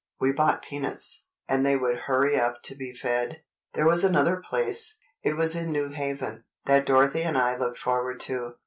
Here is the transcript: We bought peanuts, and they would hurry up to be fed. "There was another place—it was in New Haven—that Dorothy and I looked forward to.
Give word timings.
We 0.19 0.31
bought 0.31 0.63
peanuts, 0.63 1.27
and 1.47 1.63
they 1.63 1.77
would 1.77 1.95
hurry 2.07 2.35
up 2.35 2.63
to 2.63 2.73
be 2.73 2.91
fed. 2.91 3.43
"There 3.73 3.85
was 3.85 4.03
another 4.03 4.37
place—it 4.37 5.33
was 5.35 5.55
in 5.55 5.71
New 5.71 5.89
Haven—that 5.89 6.87
Dorothy 6.87 7.21
and 7.21 7.37
I 7.37 7.55
looked 7.55 7.77
forward 7.77 8.19
to. 8.21 8.55